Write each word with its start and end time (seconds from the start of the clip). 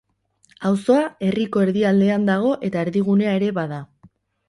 Auzoa 0.69 1.03
herriko 1.27 1.63
erdialdean 1.67 2.27
dago 2.33 2.57
eta 2.71 2.85
erdigunea 2.89 3.39
ere 3.41 3.55
bada. 3.63 3.85